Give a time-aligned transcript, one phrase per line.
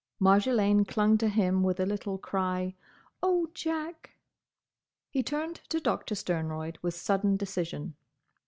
[0.19, 2.73] Marjolaine clung to him with a little cry.
[3.21, 4.15] "Oh, Jack!"
[5.11, 7.93] He turned to Doctor Sternroyd with sudden decision.